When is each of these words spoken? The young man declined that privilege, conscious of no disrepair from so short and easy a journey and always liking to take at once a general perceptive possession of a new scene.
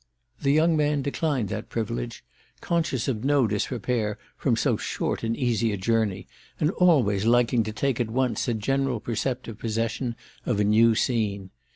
The 0.41 0.49
young 0.51 0.75
man 0.75 1.03
declined 1.03 1.49
that 1.49 1.69
privilege, 1.69 2.23
conscious 2.59 3.07
of 3.07 3.23
no 3.23 3.45
disrepair 3.45 4.17
from 4.35 4.55
so 4.55 4.75
short 4.75 5.21
and 5.23 5.37
easy 5.37 5.71
a 5.73 5.77
journey 5.77 6.25
and 6.59 6.71
always 6.71 7.27
liking 7.27 7.61
to 7.61 7.71
take 7.71 7.99
at 7.99 8.09
once 8.09 8.47
a 8.47 8.55
general 8.55 8.99
perceptive 8.99 9.59
possession 9.59 10.15
of 10.43 10.59
a 10.59 10.63
new 10.63 10.95
scene. 10.95 11.51